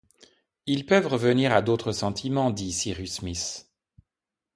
[0.65, 3.71] Ils peuvent revenir à d’autres sentiments dit Cyrus Smith